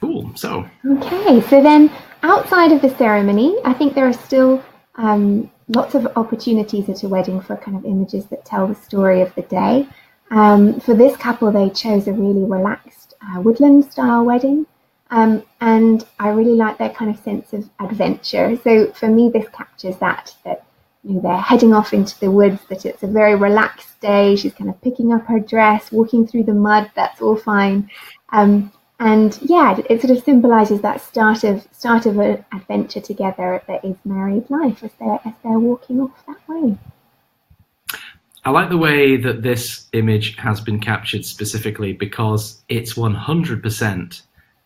Cool. 0.00 0.30
So. 0.34 0.68
Okay. 0.84 1.40
So 1.42 1.62
then, 1.62 1.90
outside 2.22 2.72
of 2.72 2.82
the 2.82 2.90
ceremony, 2.96 3.56
I 3.64 3.72
think 3.72 3.94
there 3.94 4.06
are 4.06 4.12
still 4.12 4.62
um, 4.96 5.50
lots 5.68 5.94
of 5.94 6.06
opportunities 6.16 6.88
at 6.88 7.02
a 7.02 7.08
wedding 7.08 7.40
for 7.40 7.56
kind 7.56 7.76
of 7.76 7.84
images 7.84 8.26
that 8.26 8.44
tell 8.44 8.66
the 8.66 8.74
story 8.74 9.20
of 9.20 9.34
the 9.34 9.42
day. 9.42 9.88
Um, 10.30 10.80
for 10.80 10.94
this 10.94 11.16
couple, 11.16 11.50
they 11.52 11.70
chose 11.70 12.08
a 12.08 12.12
really 12.12 12.44
relaxed 12.44 13.14
uh, 13.22 13.40
woodland 13.40 13.84
style 13.90 14.24
wedding. 14.24 14.66
Um, 15.10 15.44
and 15.60 16.04
I 16.18 16.30
really 16.30 16.54
like 16.54 16.78
their 16.78 16.90
kind 16.90 17.10
of 17.10 17.22
sense 17.22 17.52
of 17.52 17.68
adventure. 17.78 18.56
So 18.62 18.92
for 18.92 19.08
me, 19.08 19.30
this 19.30 19.48
captures 19.50 19.96
that 19.98 20.34
that 20.44 20.64
you 21.04 21.14
know, 21.14 21.20
they're 21.20 21.36
heading 21.36 21.72
off 21.72 21.92
into 21.92 22.18
the 22.18 22.30
woods. 22.30 22.60
That 22.68 22.84
it's 22.84 23.04
a 23.04 23.06
very 23.06 23.36
relaxed 23.36 24.00
day. 24.00 24.34
She's 24.34 24.54
kind 24.54 24.68
of 24.68 24.80
picking 24.82 25.12
up 25.12 25.24
her 25.26 25.38
dress, 25.38 25.92
walking 25.92 26.26
through 26.26 26.44
the 26.44 26.54
mud. 26.54 26.90
That's 26.96 27.20
all 27.22 27.36
fine. 27.36 27.88
Um, 28.30 28.72
and 28.98 29.38
yeah, 29.42 29.78
it 29.90 30.00
sort 30.00 30.16
of 30.16 30.24
symbolises 30.24 30.80
that 30.80 31.00
start 31.00 31.44
of 31.44 31.66
start 31.72 32.06
of 32.06 32.18
an 32.18 32.44
adventure 32.52 33.00
together 33.00 33.62
that 33.66 33.84
is 33.84 33.96
married 34.04 34.48
life 34.48 34.82
as 34.82 34.90
they're 34.98 35.20
as 35.24 35.34
they're 35.42 35.58
walking 35.58 36.00
off 36.00 36.24
that 36.26 36.38
way. 36.48 36.78
I 38.44 38.50
like 38.50 38.70
the 38.70 38.78
way 38.78 39.16
that 39.16 39.42
this 39.42 39.88
image 39.92 40.36
has 40.36 40.60
been 40.60 40.78
captured 40.78 41.24
specifically 41.24 41.92
because 41.92 42.62
it's 42.68 42.94
100% 42.94 44.22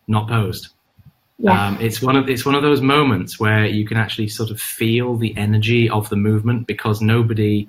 not 0.07 0.27
posed. 0.27 0.69
Yeah. 1.39 1.67
Um, 1.67 1.77
it's 1.81 1.99
one 1.99 2.15
of 2.15 2.29
it's 2.29 2.45
one 2.45 2.53
of 2.53 2.61
those 2.61 2.81
moments 2.81 3.39
where 3.39 3.65
you 3.65 3.85
can 3.87 3.97
actually 3.97 4.27
sort 4.27 4.51
of 4.51 4.61
feel 4.61 5.17
the 5.17 5.35
energy 5.35 5.89
of 5.89 6.07
the 6.09 6.15
movement 6.15 6.67
because 6.67 7.01
nobody 7.01 7.67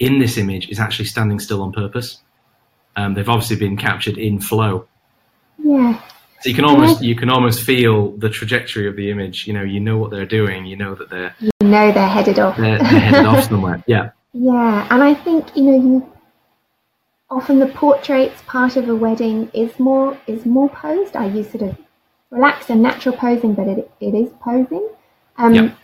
in 0.00 0.18
this 0.18 0.36
image 0.36 0.68
is 0.68 0.80
actually 0.80 1.04
standing 1.04 1.38
still 1.38 1.62
on 1.62 1.72
purpose. 1.72 2.20
Um, 2.96 3.14
they've 3.14 3.28
obviously 3.28 3.56
been 3.56 3.76
captured 3.76 4.18
in 4.18 4.40
flow. 4.40 4.88
Yeah. 5.58 6.00
So 6.40 6.50
you 6.50 6.54
can 6.54 6.64
almost 6.64 7.02
you 7.02 7.16
can 7.16 7.30
almost 7.30 7.64
feel 7.64 8.12
the 8.12 8.30
trajectory 8.30 8.86
of 8.86 8.94
the 8.94 9.10
image. 9.10 9.46
You 9.46 9.54
know, 9.54 9.62
you 9.62 9.80
know 9.80 9.98
what 9.98 10.10
they're 10.10 10.26
doing. 10.26 10.66
You 10.66 10.76
know 10.76 10.94
that 10.94 11.10
they're 11.10 11.34
you 11.40 11.50
know 11.62 11.90
they're 11.90 12.08
headed 12.08 12.38
off. 12.38 12.56
They're, 12.56 12.78
they're 12.78 12.86
headed 12.86 13.26
off 13.26 13.44
somewhere. 13.48 13.82
Yeah. 13.86 14.10
Yeah, 14.32 14.86
and 14.90 15.02
I 15.02 15.14
think 15.14 15.56
you 15.56 15.64
know 15.64 15.76
you 15.76 16.12
often 17.30 17.58
the 17.58 17.66
portraits 17.66 18.40
part 18.46 18.76
of 18.76 18.88
a 18.88 18.94
wedding 18.94 19.50
is 19.52 19.78
more 19.78 20.18
is 20.26 20.46
more 20.46 20.68
posed. 20.68 21.16
I 21.16 21.26
use 21.26 21.50
sort 21.50 21.62
of 21.62 21.78
relaxed 22.30 22.70
and 22.70 22.82
natural 22.82 23.16
posing, 23.16 23.54
but 23.54 23.66
it, 23.66 23.90
it 24.00 24.14
is 24.14 24.30
posing. 24.40 24.88
Um, 25.36 25.54
yep. 25.54 25.76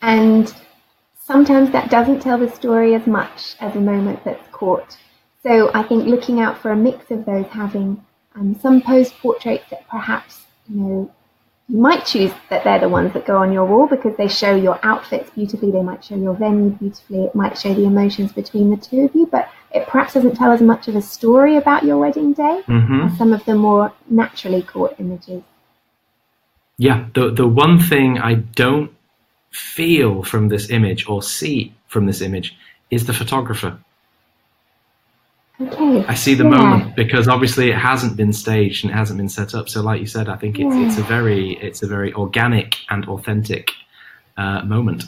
And 0.00 0.54
sometimes 1.20 1.70
that 1.70 1.90
doesn't 1.90 2.20
tell 2.20 2.38
the 2.38 2.50
story 2.50 2.94
as 2.94 3.06
much 3.06 3.56
as 3.60 3.74
a 3.76 3.80
moment 3.80 4.24
that's 4.24 4.48
caught. 4.52 4.96
So 5.42 5.70
I 5.74 5.82
think 5.82 6.06
looking 6.06 6.40
out 6.40 6.58
for 6.58 6.70
a 6.70 6.76
mix 6.76 7.10
of 7.10 7.24
those, 7.24 7.46
having 7.46 8.04
um, 8.34 8.58
some 8.60 8.82
posed 8.82 9.14
portraits 9.18 9.64
that 9.70 9.88
perhaps 9.88 10.42
you 10.68 10.76
know 10.76 11.10
you 11.68 11.78
might 11.78 12.04
choose 12.04 12.32
that 12.50 12.64
they're 12.64 12.80
the 12.80 12.88
ones 12.88 13.12
that 13.14 13.24
go 13.24 13.38
on 13.38 13.52
your 13.52 13.64
wall 13.64 13.86
because 13.86 14.16
they 14.16 14.28
show 14.28 14.54
your 14.54 14.78
outfits 14.82 15.30
beautifully. 15.30 15.70
They 15.70 15.82
might 15.82 16.04
show 16.04 16.16
your 16.16 16.34
venue 16.34 16.70
beautifully. 16.70 17.24
It 17.24 17.34
might 17.34 17.56
show 17.56 17.72
the 17.72 17.84
emotions 17.84 18.32
between 18.32 18.70
the 18.70 18.76
two 18.76 19.02
of 19.02 19.14
you, 19.14 19.26
but 19.26 19.48
it 19.74 19.86
perhaps 19.86 20.14
doesn't 20.14 20.34
tell 20.34 20.52
as 20.52 20.60
much 20.60 20.88
of 20.88 20.96
a 20.96 21.02
story 21.02 21.56
about 21.56 21.84
your 21.84 21.98
wedding 21.98 22.34
day 22.34 22.62
mm-hmm. 22.66 23.02
as 23.02 23.16
some 23.16 23.32
of 23.32 23.44
the 23.44 23.54
more 23.54 23.92
naturally 24.10 24.62
caught 24.62 24.98
images. 24.98 25.42
Yeah, 26.76 27.06
the 27.14 27.30
the 27.30 27.46
one 27.46 27.78
thing 27.78 28.18
I 28.18 28.34
don't 28.34 28.90
feel 29.50 30.22
from 30.22 30.48
this 30.48 30.68
image 30.70 31.08
or 31.08 31.22
see 31.22 31.72
from 31.86 32.06
this 32.06 32.20
image 32.20 32.56
is 32.90 33.06
the 33.06 33.12
photographer. 33.12 33.78
Okay. 35.60 36.04
I 36.08 36.14
see 36.14 36.34
the 36.34 36.44
Yeah. 36.44 36.50
moment 36.50 36.96
because 36.96 37.28
obviously 37.28 37.70
it 37.70 37.76
hasn't 37.76 38.16
been 38.16 38.32
staged 38.32 38.84
and 38.84 38.92
it 38.92 38.96
hasn't 38.96 39.18
been 39.18 39.28
set 39.28 39.54
up. 39.54 39.68
So, 39.68 39.80
like 39.82 40.00
you 40.00 40.06
said, 40.06 40.28
I 40.28 40.36
think 40.36 40.58
it's 40.58 40.74
Yeah. 40.74 40.86
it's 40.86 40.98
a 40.98 41.02
very 41.02 41.52
it's 41.60 41.82
a 41.82 41.86
very 41.86 42.12
organic 42.14 42.78
and 42.90 43.04
authentic 43.06 43.70
uh, 44.36 44.62
moment. 44.64 45.04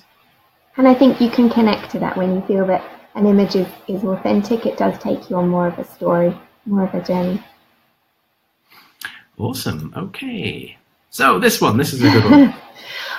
And 0.77 0.87
I 0.87 0.95
think 0.95 1.21
you 1.21 1.31
can 1.31 1.49
connect 1.49 1.91
to 1.93 1.99
that 2.01 2.17
when 2.17 2.35
you 2.35 2.41
feel 2.43 2.67
that 2.67 2.83
an 3.15 3.27
image 3.27 3.55
is, 3.57 3.67
is 3.89 4.05
authentic. 4.05 4.67
It 4.67 4.77
does 4.77 4.99
take 4.99 5.31
you 5.31 5.37
on 5.37 5.49
more 5.49 5.67
of 5.69 5.79
a 5.79 5.85
story, 5.85 6.37
more 6.67 6.85
of 6.85 6.95
a 6.95 7.01
journey. 7.01 7.43
Awesome. 9.39 9.93
Okay. 9.97 10.77
So 11.11 11.39
this 11.39 11.61
one, 11.61 11.77
this 11.77 11.93
is 11.93 12.03
a 12.03 12.11
good 12.11 12.25
one. 12.31 12.55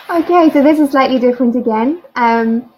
Okay, 0.08 0.52
so 0.52 0.62
this 0.62 0.80
is 0.80 0.92
slightly 0.92 1.18
different 1.18 1.56
again. 1.56 2.00
Um, 2.16 2.72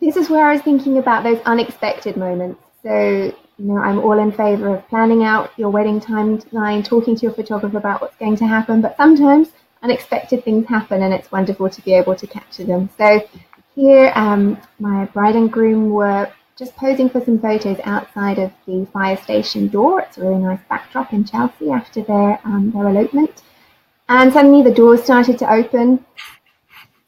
this 0.00 0.16
is 0.16 0.30
where 0.30 0.46
I 0.46 0.52
was 0.52 0.62
thinking 0.62 0.98
about 0.98 1.24
those 1.24 1.40
unexpected 1.46 2.16
moments. 2.16 2.62
So, 2.82 3.32
you 3.58 3.64
know, 3.64 3.78
I'm 3.78 3.98
all 4.00 4.18
in 4.18 4.32
favor 4.32 4.74
of 4.74 4.88
planning 4.88 5.22
out 5.24 5.50
your 5.56 5.70
wedding 5.70 6.00
timeline, 6.00 6.84
talking 6.84 7.14
to 7.16 7.22
your 7.22 7.32
photographer 7.32 7.78
about 7.78 8.00
what's 8.00 8.16
going 8.16 8.36
to 8.36 8.46
happen, 8.46 8.80
but 8.80 8.96
sometimes 8.96 9.48
unexpected 9.82 10.44
things 10.44 10.66
happen 10.68 11.02
and 11.02 11.12
it's 11.14 11.30
wonderful 11.30 11.68
to 11.68 11.82
be 11.82 11.94
able 11.94 12.14
to 12.16 12.26
capture 12.26 12.64
them. 12.64 12.88
So, 12.98 13.20
here, 13.74 14.12
um, 14.14 14.58
my 14.78 15.06
bride 15.06 15.36
and 15.36 15.50
groom 15.50 15.90
were 15.90 16.30
just 16.58 16.76
posing 16.76 17.08
for 17.08 17.24
some 17.24 17.38
photos 17.38 17.78
outside 17.84 18.38
of 18.38 18.52
the 18.66 18.86
fire 18.92 19.16
station 19.16 19.68
door. 19.68 20.00
It's 20.00 20.18
a 20.18 20.22
really 20.22 20.42
nice 20.42 20.60
backdrop 20.68 21.12
in 21.12 21.24
Chelsea 21.24 21.70
after 21.70 22.02
their, 22.02 22.38
um, 22.44 22.70
their 22.72 22.88
elopement. 22.88 23.42
And 24.08 24.32
suddenly 24.32 24.62
the 24.62 24.74
doors 24.74 25.02
started 25.02 25.38
to 25.38 25.50
open. 25.50 26.04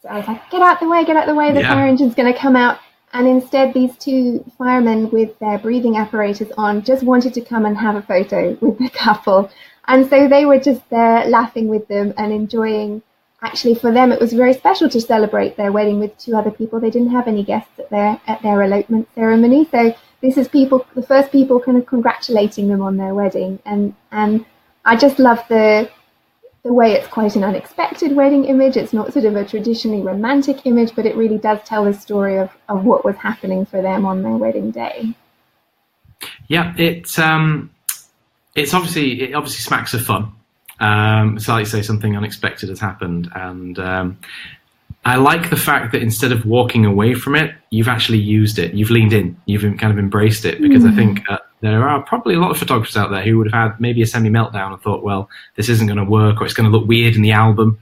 So 0.01 0.09
I 0.09 0.19
was 0.19 0.27
like, 0.27 0.51
get 0.51 0.63
out 0.63 0.81
the 0.81 0.89
way, 0.89 1.05
get 1.05 1.17
out 1.17 1.27
the 1.27 1.35
way, 1.35 1.53
the 1.53 1.61
Yeah. 1.61 1.75
fire 1.75 1.87
engine's 1.87 2.15
going 2.15 2.33
to 2.33 2.39
come 2.39 2.57
out. 2.57 2.79
And 3.15 3.29
instead, 3.29 3.73
these 3.73 3.97
two 3.97 4.45
firemen 4.59 5.09
with 5.11 5.39
their 5.39 5.59
breathing 5.59 5.97
apparatus 5.97 6.51
on 6.59 6.83
just 6.83 7.05
wanted 7.05 7.33
to 7.35 7.41
come 7.41 7.65
and 7.65 7.79
have 7.79 7.95
a 7.95 8.03
photo 8.03 8.59
with 8.61 8.77
the 8.79 8.89
couple. 8.93 9.51
And 9.87 10.11
so 10.11 10.27
they 10.27 10.45
were 10.45 10.59
just 10.59 10.89
there 10.91 11.25
laughing 11.27 11.69
with 11.69 11.87
them 11.89 12.13
and 12.19 12.33
enjoying. 12.33 13.03
Actually, 13.41 13.75
for 13.75 13.93
them, 13.93 14.11
it 14.11 14.21
was 14.21 14.33
very 14.33 14.55
special 14.55 14.89
to 14.89 15.01
celebrate 15.01 15.57
their 15.57 15.71
wedding 15.71 16.01
with 16.01 16.17
two 16.17 16.35
other 16.35 16.51
people. 16.51 16.81
They 16.81 16.91
didn't 16.91 17.11
have 17.11 17.29
any 17.29 17.45
guests 17.45 17.79
at 17.79 17.91
their 17.91 18.19
at 18.27 18.41
their 18.43 18.63
elopement 18.63 19.07
ceremony, 19.15 19.69
so 19.71 19.95
this 20.23 20.39
is 20.39 20.49
people, 20.49 20.87
the 20.95 21.03
first 21.03 21.31
people, 21.31 21.61
kind 21.61 21.77
of 21.77 21.85
congratulating 21.85 22.69
them 22.69 22.81
on 22.81 22.97
their 22.97 23.15
wedding. 23.15 23.59
And 23.67 23.95
and 24.11 24.47
I 24.87 24.97
just 24.97 25.19
love 25.19 25.45
the 25.49 25.91
the 26.65 26.73
way 26.73 26.93
it's 26.93 27.07
quite 27.09 27.37
an 27.37 27.45
unexpected 27.45 28.17
wedding 28.17 28.47
image. 28.47 28.77
It's 28.77 28.95
not 28.95 29.13
sort 29.13 29.27
of 29.27 29.37
a 29.37 29.45
traditionally 29.45 30.01
romantic 30.01 30.65
image, 30.65 30.95
but 30.97 31.05
it 31.05 31.15
really 31.15 31.37
does 31.37 31.61
tell 31.65 31.85
the 31.85 31.93
story 31.93 32.39
of, 32.39 32.51
of 32.69 32.85
what 32.85 33.05
was 33.05 33.17
happening 33.17 33.67
for 33.67 33.83
them 33.83 34.07
on 34.07 34.23
their 34.23 34.33
wedding 34.33 34.71
day. 34.71 35.15
Yeah, 36.49 36.75
it's 36.79 37.19
um, 37.19 37.71
it's 38.55 38.73
obviously 38.73 39.21
it 39.21 39.35
obviously 39.35 39.61
smacks 39.61 39.93
of 39.93 40.05
fun. 40.05 40.33
Um, 40.81 41.39
so 41.39 41.53
like 41.53 41.61
you 41.61 41.71
say, 41.71 41.83
something 41.83 42.17
unexpected 42.17 42.71
has 42.71 42.81
happened, 42.81 43.31
and 43.35 43.79
um, 43.79 44.19
I 45.05 45.17
like 45.17 45.51
the 45.51 45.57
fact 45.57 45.93
that 45.93 46.01
instead 46.01 46.33
of 46.33 46.47
walking 46.47 46.87
away 46.87 47.13
from 47.13 47.35
it, 47.35 47.55
you've 47.69 47.89
actually 47.89 48.19
used 48.19 48.59
it. 48.59 48.73
You've 48.73 48.91
leaned 48.91 49.13
in. 49.13 49.37
You've 49.45 49.63
kind 49.79 49.93
of 49.93 49.99
embraced 49.99 50.47
it 50.47 50.63
because 50.63 50.87
I 50.87 50.93
think 50.93 51.21
uh, 51.29 51.39
there 51.73 51.89
are 51.89 52.03
probably 52.03 52.35
a 52.35 52.41
lot 52.41 52.51
of 52.51 52.59
photographers 52.59 52.97
out 52.97 53.11
there 53.11 53.23
who 53.23 53.39
would 53.39 53.51
have 53.51 53.73
had 53.73 53.81
maybe 53.81 54.03
a 54.03 54.07
semi 54.07 54.31
meltdown 54.31 54.73
and 54.73 54.83
thought, 54.83 55.03
well, 55.03 55.29
this 55.57 55.69
isn't 55.69 55.87
going 55.87 55.99
to 55.99 56.05
work 56.05 56.41
or 56.41 56.45
it's 56.45 56.55
going 56.55 56.71
to 56.71 56.77
look 56.77 56.87
weird 56.87 57.15
in 57.17 57.23
the 57.23 57.33
album. 57.33 57.79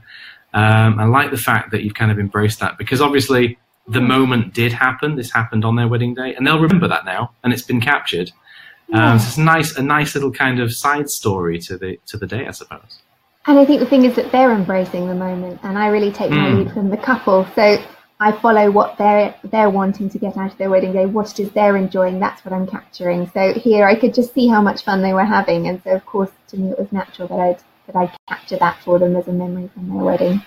Um, 0.53 0.99
I 0.99 1.05
like 1.05 1.31
the 1.31 1.37
fact 1.37 1.71
that 1.71 1.83
you've 1.83 1.95
kind 1.95 2.11
of 2.11 2.19
embraced 2.19 2.59
that 2.59 2.77
because 2.77 3.01
obviously 3.01 3.57
the 3.87 4.01
moment 4.01 4.53
did 4.53 4.71
happen. 4.71 5.15
This 5.15 5.31
happened 5.31 5.65
on 5.65 5.75
their 5.75 5.87
wedding 5.87 6.13
day, 6.13 6.35
and 6.35 6.45
they'll 6.47 6.61
remember 6.61 6.87
that 6.87 7.05
now, 7.05 7.31
and 7.43 7.51
it's 7.51 7.63
been 7.63 7.81
captured. 7.81 8.31
Um, 8.93 9.17
so 9.19 9.25
it's 9.27 9.37
a 9.37 9.41
nice, 9.41 9.75
a 9.77 9.81
nice 9.81 10.13
little 10.13 10.31
kind 10.31 10.59
of 10.59 10.73
side 10.73 11.09
story 11.09 11.57
to 11.59 11.77
the 11.77 11.99
to 12.05 12.17
the 12.17 12.27
day, 12.27 12.47
I 12.47 12.51
suppose. 12.51 12.99
And 13.45 13.59
I 13.59 13.65
think 13.65 13.81
the 13.81 13.85
thing 13.85 14.05
is 14.05 14.15
that 14.15 14.31
they're 14.31 14.53
embracing 14.53 15.07
the 15.07 15.15
moment, 15.15 15.59
and 15.63 15.77
I 15.77 15.87
really 15.87 16.11
take 16.11 16.29
my 16.29 16.37
Mm. 16.49 16.57
lead 16.59 16.71
from 16.73 16.89
the 16.89 16.97
couple. 16.97 17.45
So 17.55 17.77
I 18.19 18.31
follow 18.31 18.71
what 18.71 18.97
they're 18.97 19.35
they're 19.43 19.69
wanting 19.69 20.09
to 20.09 20.17
get 20.17 20.37
out 20.37 20.51
of 20.51 20.57
their 20.57 20.69
wedding 20.69 20.93
day. 20.93 21.05
What 21.05 21.31
it 21.31 21.39
is 21.39 21.51
they're 21.51 21.75
enjoying, 21.75 22.19
that's 22.19 22.45
what 22.45 22.53
I'm 22.53 22.67
capturing. 22.67 23.29
So 23.31 23.53
here 23.53 23.85
I 23.85 23.95
could 23.95 24.13
just 24.13 24.33
see 24.33 24.47
how 24.47 24.61
much 24.61 24.83
fun 24.83 25.01
they 25.01 25.13
were 25.13 25.25
having, 25.25 25.67
and 25.67 25.81
so 25.83 25.91
of 25.91 26.05
course 26.05 26.31
to 26.49 26.57
me 26.57 26.71
it 26.71 26.79
was 26.79 26.91
natural 26.91 27.27
that 27.27 27.39
I'd 27.39 27.63
that 27.87 27.95
I'd 27.95 28.17
capture 28.27 28.57
that 28.57 28.81
for 28.83 28.99
them 28.99 29.15
as 29.15 29.27
a 29.27 29.33
memory 29.33 29.69
from 29.73 29.89
their 29.89 30.03
wedding. 30.03 30.43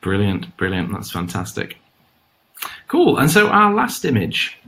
Brilliant, 0.00 0.56
brilliant. 0.56 0.92
That's 0.92 1.10
fantastic. 1.10 1.78
Cool. 2.88 3.18
And 3.18 3.30
so 3.30 3.48
our 3.48 3.74
last 3.74 4.04
image. 4.04 4.58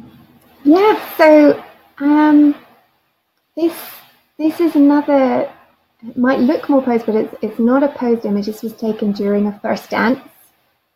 Yeah, 0.64 1.16
so 1.16 1.64
um, 1.98 2.54
this 3.56 3.74
this 4.36 4.60
is 4.60 4.76
another. 4.76 5.50
It 6.06 6.16
might 6.16 6.38
look 6.38 6.68
more 6.68 6.82
posed, 6.82 7.06
but 7.06 7.16
it's 7.16 7.34
it's 7.42 7.58
not 7.58 7.82
a 7.82 7.88
posed 7.88 8.24
image. 8.24 8.46
This 8.46 8.62
was 8.62 8.74
taken 8.74 9.12
during 9.12 9.46
a 9.46 9.58
first 9.60 9.90
dance. 9.90 10.20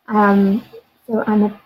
Um, 0.07 0.63
so 1.07 1.23
I'm 1.27 1.43
a 1.43 1.61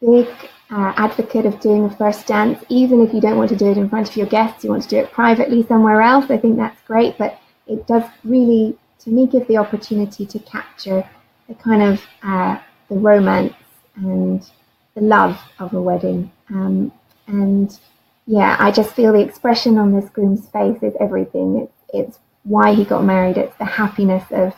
big 0.00 0.28
uh, 0.70 0.92
advocate 0.96 1.46
of 1.46 1.60
doing 1.60 1.84
a 1.84 1.96
first 1.96 2.26
dance, 2.26 2.62
even 2.68 3.00
if 3.02 3.14
you 3.14 3.20
don't 3.20 3.36
want 3.36 3.50
to 3.50 3.56
do 3.56 3.70
it 3.70 3.78
in 3.78 3.88
front 3.88 4.08
of 4.08 4.16
your 4.16 4.26
guests. 4.26 4.64
You 4.64 4.70
want 4.70 4.82
to 4.82 4.88
do 4.88 4.98
it 4.98 5.12
privately 5.12 5.64
somewhere 5.66 6.02
else. 6.02 6.30
I 6.30 6.38
think 6.38 6.56
that's 6.56 6.80
great, 6.82 7.16
but 7.18 7.38
it 7.66 7.86
does 7.86 8.04
really, 8.24 8.76
to 9.00 9.10
me, 9.10 9.26
give 9.26 9.46
the 9.48 9.56
opportunity 9.56 10.26
to 10.26 10.38
capture 10.40 11.08
the 11.48 11.54
kind 11.54 11.82
of 11.82 12.02
uh, 12.22 12.58
the 12.88 12.96
romance 12.96 13.54
and 13.96 14.48
the 14.94 15.00
love 15.00 15.40
of 15.58 15.72
a 15.72 15.80
wedding. 15.80 16.30
Um, 16.50 16.92
and 17.26 17.78
yeah, 18.26 18.56
I 18.58 18.70
just 18.70 18.94
feel 18.94 19.12
the 19.12 19.20
expression 19.20 19.78
on 19.78 19.92
this 19.92 20.10
groom's 20.10 20.48
face 20.48 20.82
is 20.82 20.94
everything. 21.00 21.56
It's, 21.58 21.72
it's 21.92 22.18
why 22.42 22.74
he 22.74 22.84
got 22.84 23.04
married. 23.04 23.36
It's 23.36 23.56
the 23.56 23.64
happiness 23.64 24.24
of 24.30 24.54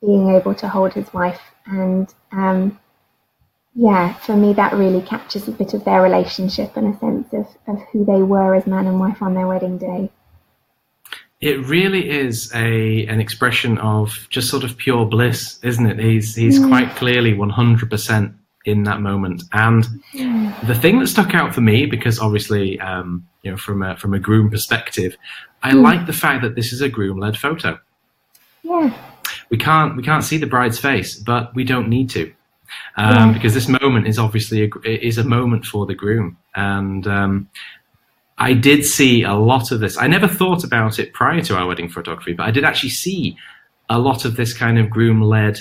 being 0.00 0.30
able 0.30 0.54
to 0.54 0.68
hold 0.68 0.92
his 0.94 1.12
wife. 1.12 1.40
And 1.70 2.12
um, 2.32 2.78
yeah, 3.74 4.14
for 4.14 4.36
me, 4.36 4.52
that 4.54 4.72
really 4.72 5.02
captures 5.02 5.46
a 5.48 5.52
bit 5.52 5.74
of 5.74 5.84
their 5.84 6.02
relationship 6.02 6.76
and 6.76 6.94
a 6.94 6.98
sense 6.98 7.28
of, 7.32 7.46
of 7.66 7.82
who 7.92 8.04
they 8.04 8.22
were 8.22 8.54
as 8.54 8.66
man 8.66 8.86
and 8.86 8.98
wife 8.98 9.22
on 9.22 9.34
their 9.34 9.46
wedding 9.46 9.78
day. 9.78 10.10
It 11.40 11.64
really 11.66 12.10
is 12.10 12.52
a 12.52 13.06
an 13.06 13.20
expression 13.20 13.78
of 13.78 14.26
just 14.28 14.50
sort 14.50 14.64
of 14.64 14.76
pure 14.76 15.04
bliss, 15.06 15.60
isn't 15.62 15.86
it? 15.86 15.98
He's 16.00 16.34
he's 16.34 16.58
Mm. 16.58 16.68
quite 16.68 16.96
clearly 16.96 17.34
one 17.34 17.50
hundred 17.50 17.90
percent 17.90 18.32
in 18.64 18.82
that 18.84 19.00
moment. 19.00 19.44
And 19.52 19.84
the 20.66 20.74
thing 20.74 20.98
that 20.98 21.06
stuck 21.06 21.34
out 21.34 21.54
for 21.54 21.60
me, 21.60 21.86
because 21.86 22.18
obviously, 22.18 22.80
um, 22.80 23.24
you 23.42 23.52
know, 23.52 23.56
from 23.56 23.84
a 23.84 23.96
from 23.96 24.14
a 24.14 24.18
groom 24.18 24.50
perspective, 24.50 25.16
I 25.62 25.70
Mm. 25.72 25.82
like 25.82 26.06
the 26.06 26.12
fact 26.12 26.42
that 26.42 26.56
this 26.56 26.72
is 26.72 26.80
a 26.80 26.88
groom 26.88 27.20
led 27.20 27.36
photo. 27.36 27.78
Yeah, 28.64 28.92
we 29.50 29.56
can't 29.58 29.96
we 29.96 30.02
can't 30.02 30.24
see 30.24 30.36
the 30.38 30.46
bride's 30.46 30.78
face, 30.78 31.16
but 31.16 31.54
we 31.54 31.64
don't 31.64 31.88
need 31.88 32.10
to, 32.10 32.32
um, 32.96 33.14
Yeah. 33.14 33.32
because 33.32 33.54
this 33.54 33.68
moment 33.68 34.06
is 34.06 34.18
obviously 34.18 34.62
a, 34.64 35.06
is 35.06 35.18
a 35.18 35.24
moment 35.24 35.66
for 35.66 35.86
the 35.86 35.94
groom. 35.94 36.36
And 36.54 37.06
um, 37.06 37.48
I 38.36 38.52
did 38.52 38.84
see 38.84 39.22
a 39.22 39.34
lot 39.34 39.72
of 39.72 39.80
this. 39.80 39.96
I 39.98 40.06
never 40.06 40.28
thought 40.28 40.64
about 40.64 40.98
it 40.98 41.12
prior 41.12 41.40
to 41.42 41.56
our 41.56 41.66
wedding 41.66 41.88
photography, 41.88 42.34
but 42.34 42.46
I 42.46 42.50
did 42.50 42.64
actually 42.64 42.90
see 42.90 43.36
a 43.88 43.98
lot 43.98 44.24
of 44.24 44.36
this 44.36 44.52
kind 44.52 44.78
of 44.78 44.90
groom 44.90 45.22
led 45.22 45.60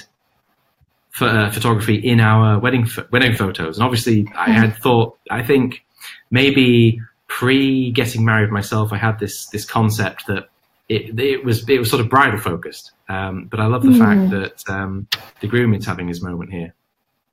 uh, 1.22 1.50
photography 1.50 1.96
in 1.96 2.20
our 2.20 2.60
wedding 2.60 2.88
wedding 3.12 3.36
photos. 3.36 3.78
And 3.78 3.84
obviously, 3.86 4.28
I 4.36 4.52
had 4.52 4.76
thought 4.76 5.18
I 5.32 5.42
think 5.44 5.84
maybe 6.30 7.02
pre 7.28 7.92
getting 7.92 8.26
married 8.26 8.52
myself, 8.52 8.92
I 8.94 8.98
had 8.98 9.18
this 9.20 9.48
this 9.48 9.66
concept 9.66 10.28
that 10.28 10.50
it, 10.90 11.20
it 11.20 11.44
was 11.44 11.68
it 11.70 11.80
was 11.80 11.90
sort 11.90 12.02
of 12.02 12.10
bridal 12.10 12.40
focused. 12.40 12.92
Um, 13.10 13.46
but 13.46 13.60
I 13.60 13.66
love 13.66 13.84
the 13.84 13.90
Mm. 13.90 14.00
fact 14.00 14.32
that 14.32 14.74
um, 14.74 15.08
the 15.42 15.48
groom 15.48 15.74
is 15.74 15.86
having 15.86 16.08
his 16.08 16.22
moment 16.22 16.52
here. 16.52 16.74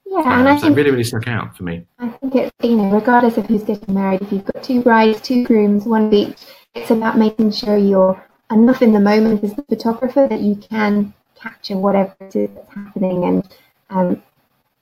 yeah, 0.07 0.21
and 0.41 0.49
I 0.49 0.53
Um, 0.53 0.59
so 0.59 0.67
it 0.67 0.69
think 0.69 0.77
really 0.77 0.91
really 0.91 1.05
stuck 1.05 1.29
out 1.29 1.57
for 1.57 1.65
me. 1.65 1.85
I 1.99 2.09
think 2.09 2.35
it's 2.35 2.53
you 2.63 2.77
know 2.77 2.91
regardless 2.91 3.39
of 3.39 3.47
who's 3.47 3.63
getting 3.63 3.95
married, 3.95 4.23
if 4.23 4.33
you've 4.33 4.45
got 4.45 4.63
two 4.63 4.83
brides, 4.83 5.21
two 5.21 5.45
grooms, 5.45 5.85
one 5.87 6.07
of 6.07 6.13
each, 6.13 6.39
it's 6.75 6.91
about 6.91 7.19
making 7.19 7.53
sure 7.53 7.77
you're 7.77 8.23
enough 8.51 8.83
in 8.83 8.93
the 8.93 9.01
moment 9.01 9.43
as 9.45 9.55
the 9.55 9.63
photographer 9.65 10.27
that 10.29 10.41
you 10.41 10.57
can 10.57 11.15
capture 11.35 11.77
whatever 11.77 12.15
it 12.21 12.35
is 12.37 12.51
that's 12.55 12.75
happening. 12.75 13.25
And 13.25 13.49
um, 13.91 14.23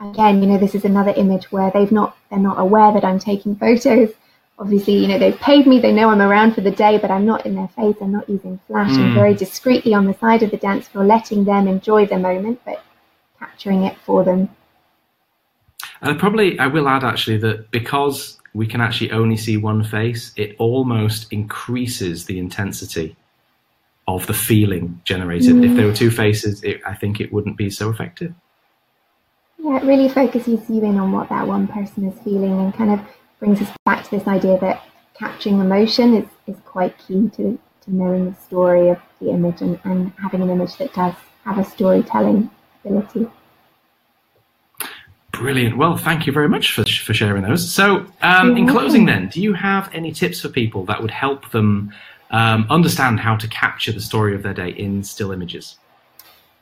again, 0.00 0.42
you 0.42 0.48
know, 0.48 0.58
this 0.58 0.74
is 0.74 0.84
another 0.84 1.12
image 1.16 1.52
where 1.52 1.70
they've 1.70 1.92
not 1.92 2.16
they're 2.30 2.38
not 2.38 2.58
aware 2.58 2.92
that 2.92 3.04
I'm 3.04 3.18
taking 3.18 3.56
photos. 3.56 4.10
Obviously, 4.62 4.94
you 4.94 5.08
know, 5.08 5.18
they've 5.18 5.40
paid 5.40 5.66
me, 5.66 5.80
they 5.80 5.92
know 5.92 6.08
I'm 6.08 6.22
around 6.22 6.54
for 6.54 6.60
the 6.60 6.70
day, 6.70 6.96
but 6.96 7.10
I'm 7.10 7.26
not 7.26 7.44
in 7.44 7.56
their 7.56 7.66
face, 7.66 7.96
I'm 8.00 8.12
not 8.12 8.28
using 8.28 8.60
flash, 8.68 8.96
I'm 8.96 9.10
Mm. 9.10 9.14
very 9.14 9.34
discreetly 9.34 9.92
on 9.92 10.06
the 10.06 10.14
side 10.14 10.44
of 10.44 10.52
the 10.52 10.56
dance 10.56 10.86
floor, 10.86 11.04
letting 11.04 11.42
them 11.42 11.66
enjoy 11.66 12.06
the 12.06 12.16
moment, 12.16 12.60
but 12.64 12.80
capturing 13.40 13.82
it 13.82 13.96
for 14.06 14.22
them. 14.22 14.48
And 16.00 16.16
probably 16.16 16.60
I 16.60 16.68
will 16.68 16.86
add 16.86 17.02
actually 17.02 17.38
that 17.38 17.72
because 17.72 18.38
we 18.54 18.68
can 18.68 18.80
actually 18.80 19.10
only 19.10 19.36
see 19.36 19.56
one 19.56 19.82
face, 19.82 20.32
it 20.36 20.54
almost 20.60 21.32
increases 21.32 22.26
the 22.26 22.38
intensity 22.38 23.16
of 24.06 24.28
the 24.28 24.34
feeling 24.34 25.00
generated. 25.02 25.64
If 25.64 25.74
there 25.74 25.86
were 25.88 25.92
two 25.92 26.12
faces, 26.12 26.62
it, 26.62 26.80
I 26.86 26.94
think 26.94 27.20
it 27.20 27.32
wouldn't 27.32 27.56
be 27.56 27.68
so 27.68 27.90
effective. 27.90 28.32
Yeah, 29.58 29.78
it 29.78 29.84
really 29.84 30.08
focuses 30.08 30.70
you 30.70 30.84
in 30.84 30.98
on 30.98 31.10
what 31.10 31.28
that 31.30 31.48
one 31.48 31.66
person 31.66 32.06
is 32.06 32.18
feeling 32.22 32.60
and 32.60 32.72
kind 32.72 32.92
of 32.92 33.00
brings 33.42 33.60
us 33.60 33.76
back 33.84 34.04
to 34.04 34.10
this 34.12 34.28
idea 34.28 34.56
that 34.60 34.84
capturing 35.14 35.58
emotion 35.58 36.14
is, 36.14 36.26
is 36.46 36.56
quite 36.64 36.96
key 36.96 37.28
to, 37.30 37.58
to 37.80 37.92
knowing 37.92 38.30
the 38.30 38.40
story 38.40 38.88
of 38.88 38.98
the 39.20 39.30
image 39.30 39.60
and, 39.60 39.80
and 39.82 40.12
having 40.12 40.42
an 40.42 40.48
image 40.48 40.76
that 40.76 40.94
does 40.94 41.12
have 41.44 41.58
a 41.58 41.64
storytelling 41.64 42.48
ability. 42.84 43.26
Brilliant. 45.32 45.76
Well, 45.76 45.96
thank 45.96 46.24
you 46.24 46.32
very 46.32 46.48
much 46.48 46.72
for, 46.72 46.84
for 46.84 47.14
sharing 47.14 47.42
those. 47.42 47.68
So, 47.68 48.06
um, 48.20 48.56
in 48.56 48.68
closing, 48.68 49.06
then, 49.06 49.26
do 49.26 49.42
you 49.42 49.54
have 49.54 49.90
any 49.92 50.12
tips 50.12 50.40
for 50.40 50.48
people 50.48 50.84
that 50.84 51.02
would 51.02 51.10
help 51.10 51.50
them 51.50 51.92
um, 52.30 52.64
understand 52.70 53.18
how 53.18 53.34
to 53.36 53.48
capture 53.48 53.90
the 53.90 54.00
story 54.00 54.36
of 54.36 54.44
their 54.44 54.54
day 54.54 54.68
in 54.68 55.02
still 55.02 55.32
images? 55.32 55.78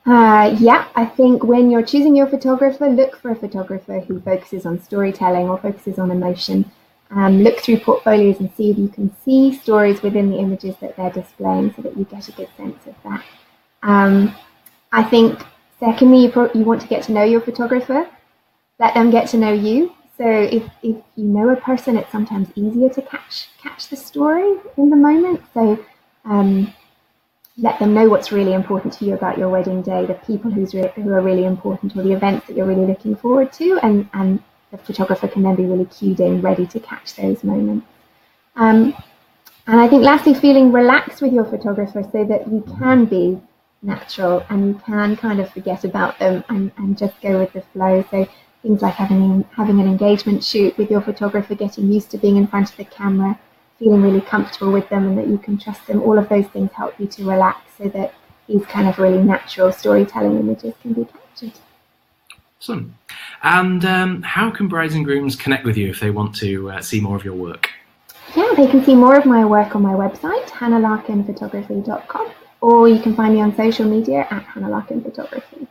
Uh, 0.06 0.56
yeah, 0.58 0.88
I 0.96 1.04
think 1.04 1.44
when 1.44 1.70
you're 1.70 1.82
choosing 1.82 2.16
your 2.16 2.26
photographer, 2.26 2.88
look 2.88 3.16
for 3.16 3.30
a 3.30 3.36
photographer 3.36 4.00
who 4.00 4.20
focuses 4.20 4.64
on 4.64 4.80
storytelling 4.82 5.48
or 5.48 5.58
focuses 5.58 5.98
on 5.98 6.10
emotion. 6.10 6.70
Um, 7.10 7.42
look 7.42 7.58
through 7.58 7.80
portfolios 7.80 8.40
and 8.40 8.50
see 8.56 8.70
if 8.70 8.78
you 8.78 8.88
can 8.88 9.14
see 9.24 9.52
stories 9.54 10.00
within 10.00 10.30
the 10.30 10.38
images 10.38 10.76
that 10.80 10.96
they're 10.96 11.10
displaying 11.10 11.74
so 11.74 11.82
that 11.82 11.96
you 11.96 12.04
get 12.04 12.28
a 12.28 12.32
good 12.32 12.48
sense 12.56 12.86
of 12.86 12.94
that. 13.04 13.24
Um, 13.82 14.34
I 14.92 15.02
think, 15.02 15.44
secondly, 15.78 16.24
you, 16.24 16.30
pro- 16.30 16.52
you 16.54 16.64
want 16.64 16.80
to 16.82 16.88
get 16.88 17.02
to 17.04 17.12
know 17.12 17.24
your 17.24 17.40
photographer, 17.40 18.08
let 18.78 18.94
them 18.94 19.10
get 19.10 19.28
to 19.30 19.38
know 19.38 19.52
you. 19.52 19.92
So 20.16 20.26
if, 20.26 20.62
if 20.82 20.96
you 21.16 21.24
know 21.24 21.50
a 21.50 21.56
person, 21.56 21.96
it's 21.96 22.12
sometimes 22.12 22.48
easier 22.54 22.88
to 22.90 23.02
catch 23.02 23.48
catch 23.62 23.88
the 23.88 23.96
story 23.96 24.58
in 24.76 24.90
the 24.90 24.96
moment. 24.96 25.42
So 25.54 25.84
um, 26.24 26.72
let 27.60 27.78
them 27.78 27.92
know 27.92 28.08
what's 28.08 28.32
really 28.32 28.54
important 28.54 28.92
to 28.94 29.04
you 29.04 29.14
about 29.14 29.36
your 29.36 29.50
wedding 29.50 29.82
day, 29.82 30.06
the 30.06 30.14
people 30.14 30.50
who's 30.50 30.74
re- 30.74 30.92
who 30.96 31.10
are 31.10 31.20
really 31.20 31.44
important, 31.44 31.94
or 31.94 32.02
the 32.02 32.12
events 32.12 32.46
that 32.46 32.56
you're 32.56 32.66
really 32.66 32.86
looking 32.86 33.14
forward 33.14 33.52
to, 33.54 33.78
and, 33.82 34.08
and 34.14 34.42
the 34.70 34.78
photographer 34.78 35.28
can 35.28 35.42
then 35.42 35.56
be 35.56 35.64
really 35.64 35.84
cued 35.84 36.20
in, 36.20 36.40
ready 36.40 36.66
to 36.66 36.80
catch 36.80 37.14
those 37.16 37.44
moments. 37.44 37.86
Um, 38.56 38.94
and 39.66 39.78
I 39.80 39.88
think 39.88 40.02
lastly, 40.02 40.34
feeling 40.34 40.72
relaxed 40.72 41.20
with 41.20 41.32
your 41.32 41.44
photographer 41.44 42.02
so 42.10 42.24
that 42.24 42.48
you 42.48 42.64
can 42.78 43.04
be 43.04 43.40
natural 43.82 44.44
and 44.48 44.68
you 44.68 44.74
can 44.84 45.16
kind 45.16 45.40
of 45.40 45.50
forget 45.50 45.84
about 45.84 46.18
them 46.18 46.42
and, 46.48 46.72
and 46.78 46.96
just 46.96 47.20
go 47.20 47.38
with 47.38 47.52
the 47.52 47.62
flow. 47.72 48.04
So 48.10 48.26
things 48.62 48.82
like 48.82 48.94
having 48.94 49.44
having 49.56 49.80
an 49.80 49.86
engagement 49.86 50.44
shoot 50.44 50.76
with 50.78 50.90
your 50.90 51.00
photographer, 51.00 51.54
getting 51.54 51.92
used 51.92 52.10
to 52.10 52.18
being 52.18 52.36
in 52.36 52.46
front 52.46 52.70
of 52.70 52.76
the 52.76 52.84
camera, 52.84 53.38
feeling 53.80 54.02
really 54.02 54.20
comfortable 54.20 54.70
with 54.70 54.88
them 54.90 55.08
and 55.08 55.18
that 55.18 55.26
you 55.26 55.38
can 55.38 55.58
trust 55.58 55.84
them. 55.88 56.00
All 56.02 56.18
of 56.18 56.28
those 56.28 56.46
things 56.48 56.70
help 56.72 56.94
you 57.00 57.06
to 57.08 57.28
relax 57.28 57.58
so 57.78 57.88
that 57.88 58.14
these 58.46 58.64
kind 58.66 58.86
of 58.86 58.98
really 58.98 59.22
natural 59.22 59.72
storytelling 59.72 60.38
images 60.38 60.74
can 60.82 60.92
be 60.92 61.06
captured. 61.06 61.58
Awesome. 62.60 62.94
And 63.42 63.84
um, 63.86 64.22
how 64.22 64.50
can 64.50 64.68
brides 64.68 64.94
and 64.94 65.04
grooms 65.04 65.34
connect 65.34 65.64
with 65.64 65.78
you 65.78 65.88
if 65.88 65.98
they 65.98 66.10
want 66.10 66.34
to 66.36 66.70
uh, 66.70 66.82
see 66.82 67.00
more 67.00 67.16
of 67.16 67.24
your 67.24 67.34
work? 67.34 67.70
Yeah, 68.36 68.52
they 68.54 68.66
can 68.66 68.84
see 68.84 68.94
more 68.94 69.16
of 69.16 69.24
my 69.24 69.44
work 69.44 69.74
on 69.74 69.82
my 69.82 69.94
website, 69.94 70.46
hannahlarkinphotography.com, 70.50 72.30
or 72.60 72.88
you 72.88 73.00
can 73.00 73.16
find 73.16 73.34
me 73.34 73.40
on 73.40 73.56
social 73.56 73.86
media 73.86 74.26
at 74.30 74.42
Hannah 74.42 74.68
Larkin 74.68 75.02
Photography. 75.02 75.66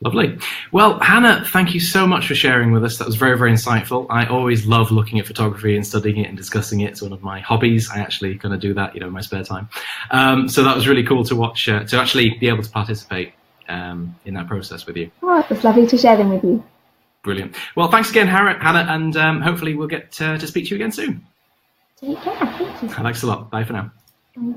Lovely. 0.00 0.38
Well, 0.70 1.00
Hannah, 1.00 1.44
thank 1.44 1.74
you 1.74 1.80
so 1.80 2.06
much 2.06 2.28
for 2.28 2.36
sharing 2.36 2.70
with 2.70 2.84
us. 2.84 2.98
That 2.98 3.06
was 3.06 3.16
very, 3.16 3.36
very 3.36 3.50
insightful. 3.50 4.06
I 4.08 4.26
always 4.26 4.64
love 4.64 4.92
looking 4.92 5.18
at 5.18 5.26
photography 5.26 5.74
and 5.74 5.84
studying 5.84 6.18
it 6.18 6.28
and 6.28 6.36
discussing 6.36 6.80
it. 6.80 6.90
It's 6.90 7.02
one 7.02 7.12
of 7.12 7.22
my 7.22 7.40
hobbies. 7.40 7.90
I 7.90 7.98
actually 7.98 8.38
kind 8.38 8.54
of 8.54 8.60
do 8.60 8.72
that, 8.74 8.94
you 8.94 9.00
know, 9.00 9.08
in 9.08 9.12
my 9.12 9.20
spare 9.22 9.42
time. 9.42 9.68
Um, 10.12 10.48
so 10.48 10.62
that 10.62 10.76
was 10.76 10.86
really 10.86 11.02
cool 11.02 11.24
to 11.24 11.34
watch, 11.34 11.68
uh, 11.68 11.82
to 11.84 11.98
actually 11.98 12.30
be 12.38 12.46
able 12.46 12.62
to 12.62 12.70
participate 12.70 13.32
um, 13.68 14.14
in 14.24 14.34
that 14.34 14.46
process 14.46 14.86
with 14.86 14.96
you. 14.96 15.10
Oh, 15.22 15.40
it 15.40 15.50
was 15.50 15.64
lovely 15.64 15.86
to 15.88 15.98
share 15.98 16.16
them 16.16 16.28
with 16.30 16.44
you. 16.44 16.62
Brilliant. 17.24 17.56
Well, 17.74 17.90
thanks 17.90 18.08
again, 18.08 18.28
Hannah, 18.28 18.86
and 18.88 19.16
um, 19.16 19.40
hopefully 19.40 19.74
we'll 19.74 19.88
get 19.88 20.20
uh, 20.22 20.38
to 20.38 20.46
speak 20.46 20.66
to 20.66 20.70
you 20.70 20.76
again 20.76 20.92
soon. 20.92 21.26
Take 22.00 22.20
care. 22.22 22.36
Thank 22.36 22.82
you. 22.82 22.88
Thanks 22.88 23.24
a 23.24 23.26
lot. 23.26 23.50
Bye 23.50 23.64
for 23.64 23.72
now. 23.72 23.90
Bye. 24.36 24.54